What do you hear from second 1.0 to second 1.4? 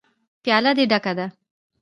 ده.